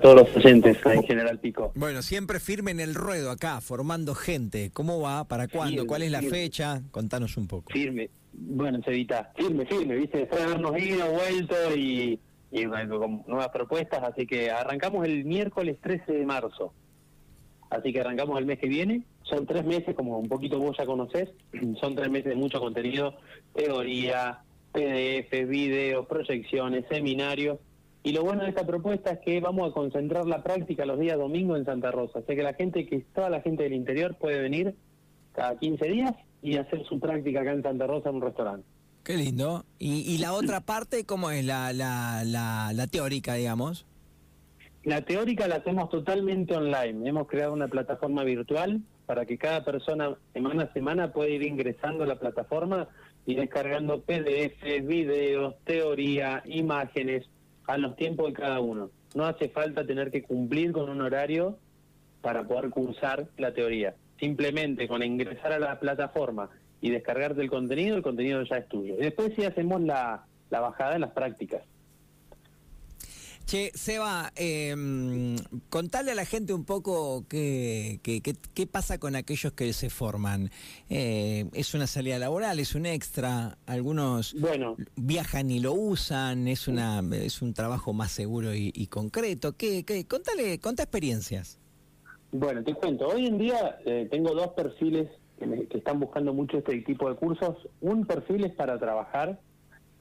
[0.00, 1.72] todos los oyentes en General Pico.
[1.74, 4.70] Bueno, siempre firme en el ruedo acá, formando gente.
[4.72, 5.24] ¿Cómo va?
[5.24, 5.86] ¿Para cuándo?
[5.86, 6.82] ¿Cuál es la fecha?
[6.90, 7.70] Contanos un poco.
[7.72, 8.08] Firme.
[8.32, 10.18] Bueno, Cevita, firme, firme, ¿viste?
[10.18, 12.18] Después de habernos ido, vuelto y,
[12.50, 16.72] y con nuevas propuestas, así que arrancamos el miércoles 13 de marzo.
[17.68, 19.02] Así que arrancamos el mes que viene.
[19.22, 21.28] Son tres meses, como un poquito vos ya conocés,
[21.80, 23.16] son tres meses de mucho contenido,
[23.54, 24.40] teoría,
[24.72, 27.58] PDF, videos, proyecciones, seminarios
[28.04, 31.18] y lo bueno de esta propuesta es que vamos a concentrar la práctica los días
[31.18, 32.18] domingos en Santa Rosa.
[32.18, 34.74] O sea que la gente, que toda la gente del interior puede venir
[35.32, 36.12] cada 15 días
[36.42, 38.66] y hacer su práctica acá en Santa Rosa en un restaurante.
[39.04, 39.64] Qué lindo.
[39.78, 43.86] ¿Y, la otra parte cómo es la, la, la, teórica, digamos?
[44.84, 47.08] La teórica la hacemos totalmente online.
[47.08, 52.04] Hemos creado una plataforma virtual para que cada persona semana a semana pueda ir ingresando
[52.04, 52.88] a la plataforma
[53.26, 57.26] y descargando PDF, videos, teoría, imágenes,
[57.66, 58.90] a los tiempos de cada uno.
[59.14, 61.58] No hace falta tener que cumplir con un horario
[62.20, 63.94] para poder cursar la teoría.
[64.18, 66.48] Simplemente con ingresar a la plataforma
[66.80, 68.94] y descargarte el contenido, el contenido ya es tuyo.
[68.94, 71.62] Y después sí hacemos la, la bajada en las prácticas.
[73.44, 74.74] Che, Seba, eh,
[75.68, 80.50] contale a la gente un poco qué, qué, qué, pasa con aquellos que se forman.
[80.88, 82.60] Eh, ¿Es una salida laboral?
[82.60, 83.58] ¿Es un extra?
[83.66, 86.48] Algunos bueno, viajan y lo usan.
[86.48, 89.56] ¿Es una es un trabajo más seguro y, concreto?
[89.56, 91.58] ¿Qué, qué, contale, conta experiencias.
[92.30, 93.08] Bueno, te cuento.
[93.08, 97.16] Hoy en día eh, tengo dos perfiles que, que están buscando mucho este tipo de
[97.16, 97.68] cursos.
[97.80, 99.38] Un perfil es para trabajar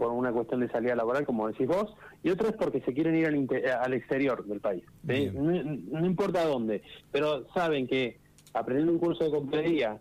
[0.00, 3.14] por una cuestión de salida laboral, como decís vos, y otro es porque se quieren
[3.16, 4.82] ir al, exterior del país.
[5.04, 6.80] No, importa dónde,
[7.12, 8.18] pero saben que
[8.54, 9.98] aprendiendo un curso de complería,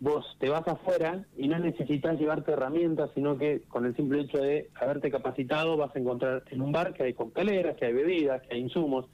[0.00, 4.38] vos te vas afuera y no necesitas llevarte herramientas, sino que con el simple hecho
[4.38, 8.40] de haberte capacitado vas a encontrar en un bar que hay cocteleras, que hay bebidas,
[8.40, 9.04] que hay insumos.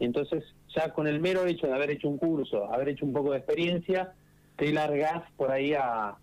[0.00, 0.42] Y entonces,
[0.74, 3.38] ya con el mero hecho de haber hecho un curso, haber hecho un poco de
[3.38, 4.12] experiencia,
[4.56, 6.16] te largas por ahí a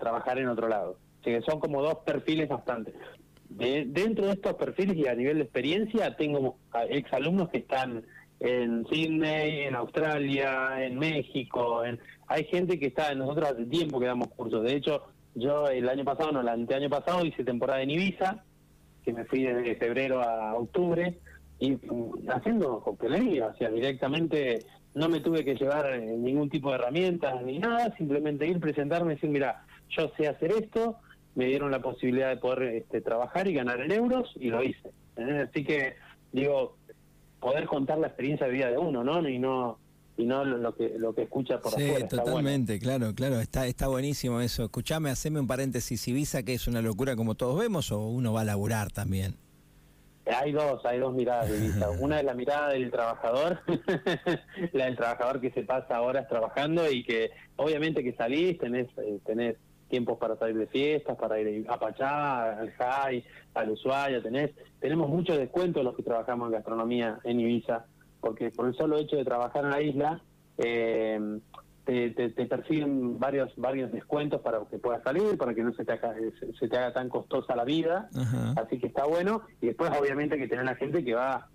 [0.00, 0.96] trabajar en otro lado
[1.28, 2.92] que son como dos perfiles bastante.
[3.48, 6.56] dentro de estos perfiles y a nivel de experiencia, tengo
[6.88, 8.04] exalumnos que están
[8.40, 11.84] en Sydney, en Australia, en México.
[11.84, 14.62] En, hay gente que está, nosotros hace tiempo que damos cursos.
[14.62, 15.02] De hecho,
[15.34, 18.44] yo el año pasado, no, el anteaño pasado, hice temporada en Ibiza,
[19.04, 21.18] que me fui desde febrero a octubre,
[21.58, 26.70] y mm, haciendo coctelería, o sea, directamente no me tuve que llevar eh, ningún tipo
[26.70, 30.96] de herramientas ni nada, simplemente ir, presentarme y decir, mira, yo sé hacer esto,
[31.38, 34.90] me dieron la posibilidad de poder este, trabajar y ganar en euros y lo hice.
[35.16, 35.46] ¿eh?
[35.48, 35.94] Así que,
[36.32, 36.76] digo,
[37.38, 39.26] poder contar la experiencia de vida de uno, ¿no?
[39.28, 39.78] Y no
[40.16, 44.40] y no lo que lo que escucha por sí, totalmente, claro, claro, está está buenísimo
[44.40, 44.64] eso.
[44.64, 48.40] Escuchame, haceme un paréntesis, Ibiza, que es una locura como todos vemos, o uno va
[48.40, 49.36] a laburar también.
[50.26, 51.90] Hay dos, hay dos miradas de Ibiza.
[52.00, 53.60] Una es la mirada del trabajador,
[54.72, 59.20] la del trabajador que se pasa horas trabajando y que obviamente que salís, tenés, eh,
[59.24, 59.56] tenés
[59.88, 64.50] tiempos para salir de fiestas, para ir a Pachá, al JAI, al Ushuaia, tenés,
[64.80, 67.86] tenemos muchos descuentos los que trabajamos en gastronomía en Ibiza,
[68.20, 70.22] porque por el solo hecho de trabajar en la isla,
[70.58, 71.38] eh,
[71.84, 75.92] te, te, persiguen varios varios descuentos para que puedas salir, para que no se te
[75.92, 76.14] haga,
[76.58, 78.10] se te haga tan costosa la vida,
[78.56, 81.48] así que está bueno, y después obviamente que tener la gente que va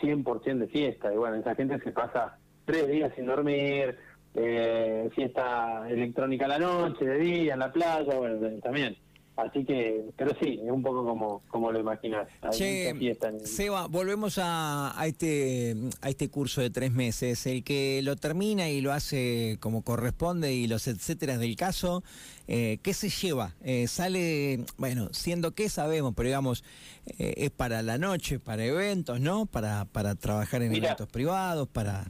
[0.00, 3.98] 100% de fiesta, y bueno, esa gente se pasa tres días sin dormir,
[4.34, 8.96] eh, fiesta electrónica a la noche, de día, en la playa, bueno, también.
[9.36, 12.28] Así que, pero sí, es un poco como, como lo imaginas.
[12.52, 12.94] Che,
[13.42, 17.44] Seba, volvemos a, a, este, a este curso de tres meses.
[17.46, 22.04] El que lo termina y lo hace como corresponde y los etcétera del caso,
[22.46, 23.56] eh, ¿qué se lleva?
[23.64, 26.62] Eh, sale, bueno, siendo que sabemos, pero digamos,
[27.18, 29.46] eh, es para la noche, para eventos, ¿no?
[29.46, 32.04] Para, para trabajar en eventos privados, para...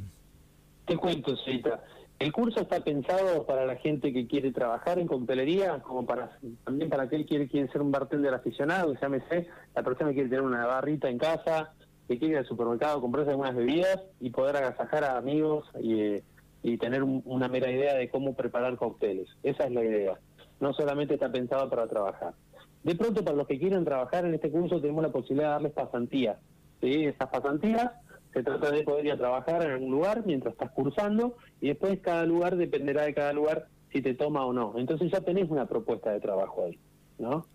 [0.87, 1.83] Te cuento, Cita.
[2.19, 6.89] El curso está pensado para la gente que quiere trabajar en coctelería, como para también
[6.89, 10.65] para aquel que quiere, ser un bartender aficionado, llámese, la persona que quiere tener una
[10.67, 11.73] barrita en casa,
[12.07, 16.23] que quiere ir al supermercado, comprarse algunas bebidas y poder agasajar a amigos y,
[16.63, 19.29] y tener una mera idea de cómo preparar cócteles.
[19.43, 20.19] Esa es la idea.
[20.61, 22.35] No solamente está pensado para trabajar.
[22.85, 25.73] De pronto, para los que quieren trabajar en este curso, tenemos la posibilidad de darles
[25.73, 26.39] pasantías.
[26.81, 27.07] ¿sí?
[27.07, 27.91] Esas pasantías
[28.35, 32.01] se trata de poder ir a trabajar en algún lugar mientras estás cursando y después
[32.01, 34.75] cada lugar dependerá de cada lugar si te toma o no.
[34.77, 36.79] Entonces ya tenés una propuesta de trabajo ahí,
[37.19, 37.47] ¿no?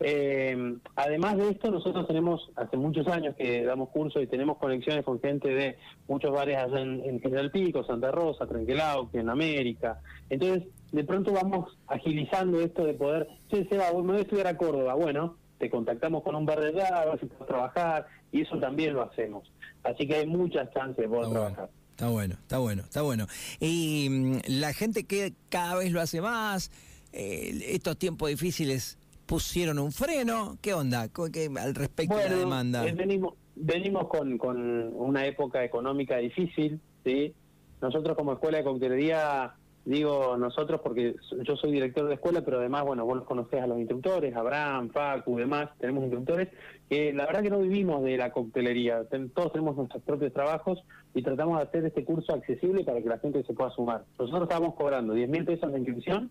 [0.00, 5.04] Eh, además de esto, nosotros tenemos hace muchos años que damos cursos y tenemos conexiones
[5.04, 5.76] con gente de
[6.08, 10.00] muchos bares allá en, General Pico, Santa Rosa, Trenquelao, que en América.
[10.28, 14.56] Entonces, de pronto vamos agilizando esto de poder, che, Seba, me voy a estudiar a
[14.56, 14.94] Córdoba.
[14.94, 18.58] Bueno, te contactamos con un bar de allá, a ver si puedes trabajar, y eso
[18.58, 19.50] también lo hacemos.
[19.84, 21.70] Así que hay muchas chances de poder trabajar.
[21.92, 23.26] Está bueno, está bueno, está bueno.
[23.60, 26.72] Y mm, la gente que cada vez lo hace más,
[27.12, 32.84] eh, estos tiempos difíciles pusieron un freno, ¿qué onda ¿Qué, al respecto de la demanda?
[32.84, 37.32] Eh, venimos, venimos con, con una época económica difícil, ¿sí?
[37.80, 39.54] Nosotros como escuela de coctelería
[39.84, 43.66] digo nosotros porque yo soy director de escuela, pero además, bueno, vos los conocés a
[43.66, 46.48] los instructores, Abraham, Facu, demás, tenemos instructores,
[46.88, 49.04] que la verdad que no vivimos de la coctelería,
[49.34, 50.82] todos tenemos nuestros propios trabajos
[51.14, 54.04] y tratamos de hacer este curso accesible para que la gente se pueda sumar.
[54.18, 56.30] Nosotros estábamos cobrando 10 mil pesos de inscripción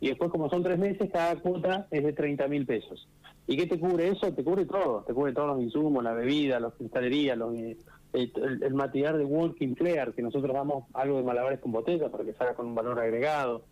[0.00, 3.06] y después como son tres meses, cada cuota es de 30 mil pesos.
[3.46, 4.32] ¿Y qué te cubre eso?
[4.32, 7.52] Te cubre todo, te cubre todos los insumos, la bebida, la cristalería, los
[8.12, 12.34] el, material de Walking Clear, que nosotros damos algo de malabares con botella para que
[12.34, 13.64] salga con un valor agregado.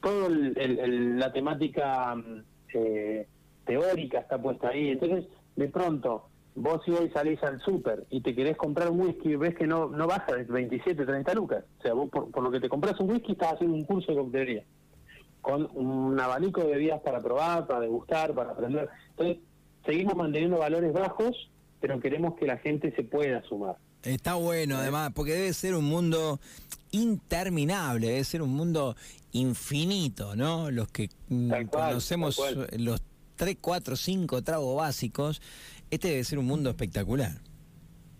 [0.00, 2.42] Toda la temática mm,
[2.74, 3.26] eh,
[3.64, 4.90] teórica está puesta ahí.
[4.90, 5.26] Entonces,
[5.56, 9.54] de pronto, vos si hoy salís al súper y te querés comprar un whisky ves
[9.54, 11.64] que no, no baja de 27, 30 lucas.
[11.78, 14.18] O sea, vos por, lo que te compras un whisky estás haciendo un curso de
[14.18, 14.64] coctelería.
[15.40, 18.88] Con un abanico de bebidas para probar, para degustar, para aprender.
[19.10, 19.38] Entonces,
[19.84, 21.50] seguimos manteniendo valores bajos
[21.80, 23.76] pero queremos que la gente se pueda sumar.
[24.02, 26.40] Está bueno, además, porque debe ser un mundo
[26.92, 28.96] interminable, debe ser un mundo
[29.32, 30.70] infinito, ¿no?
[30.70, 32.40] Los que mm, conocemos
[32.78, 33.02] los
[33.36, 35.42] 3, 4, 5 tragos básicos,
[35.90, 37.32] este debe ser un mundo espectacular.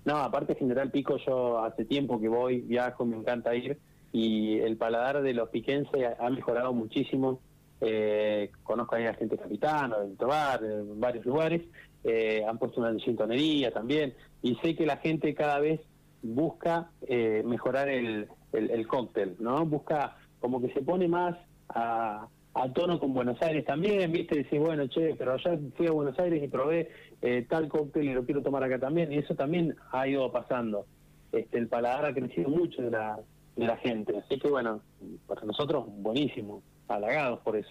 [0.05, 3.79] No, aparte General Pico, yo hace tiempo que voy, viajo, me encanta ir,
[4.13, 7.41] y el paladar de los piquenses ha mejorado muchísimo.
[7.81, 11.63] Eh, conozco ahí a gente capitano, del Tobar, en varios lugares,
[12.05, 15.81] eh, han puesto una sintonería también, y sé que la gente cada vez
[16.23, 19.65] busca eh, mejorar el, el, cóctel, ¿no?
[19.65, 21.37] Busca como que se pone más
[21.69, 22.29] a,
[22.75, 24.39] tono con Buenos Aires también, ¿viste?
[24.39, 26.91] Dice, bueno, che, pero allá fui a Buenos Aires y probé
[27.23, 30.87] eh, tal cóctel y lo quiero tomar acá también, y eso también ha ido pasando.
[31.33, 33.19] Este, el paladar ha crecido mucho de la,
[33.57, 34.81] de la gente, así que bueno,
[35.27, 37.71] para nosotros buenísimo, halagados por eso.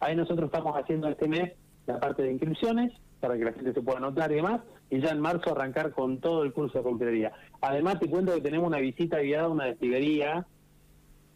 [0.00, 1.52] Ahí nosotros estamos haciendo este mes
[1.86, 5.10] la parte de inscripciones para que la gente se pueda anotar y demás, y ya
[5.10, 7.32] en marzo arrancar con todo el curso de coctelería.
[7.60, 10.46] Además te cuento que tenemos una visita guiada a una destilería,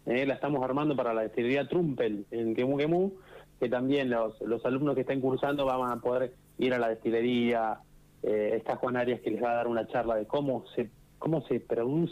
[0.06, 3.12] eh, la estamos armando para la destilería Trumpel en Quemu Quemu,
[3.60, 7.80] que también los, los alumnos que estén cursando van a poder ir a la destilería,
[8.22, 11.60] está Juan Arias que les va a dar una charla de cómo se, cómo se
[11.60, 12.10] produce